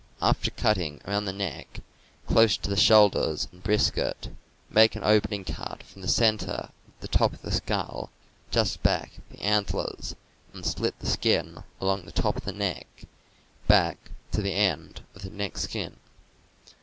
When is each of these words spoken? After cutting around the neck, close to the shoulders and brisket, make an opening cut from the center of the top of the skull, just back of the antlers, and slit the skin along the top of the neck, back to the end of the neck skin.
After 0.19 0.49
cutting 0.49 0.99
around 1.05 1.25
the 1.25 1.31
neck, 1.31 1.79
close 2.25 2.57
to 2.57 2.69
the 2.71 2.75
shoulders 2.75 3.47
and 3.51 3.61
brisket, 3.61 4.29
make 4.67 4.95
an 4.95 5.03
opening 5.03 5.45
cut 5.45 5.83
from 5.83 6.01
the 6.01 6.07
center 6.07 6.49
of 6.53 6.71
the 7.01 7.07
top 7.07 7.33
of 7.33 7.43
the 7.43 7.51
skull, 7.51 8.09
just 8.49 8.81
back 8.81 9.19
of 9.19 9.29
the 9.29 9.43
antlers, 9.43 10.15
and 10.55 10.65
slit 10.65 10.97
the 10.97 11.05
skin 11.05 11.61
along 11.79 12.05
the 12.07 12.11
top 12.11 12.35
of 12.35 12.45
the 12.45 12.51
neck, 12.51 12.87
back 13.67 14.09
to 14.31 14.41
the 14.41 14.55
end 14.55 15.01
of 15.13 15.21
the 15.21 15.29
neck 15.29 15.55
skin. 15.59 15.97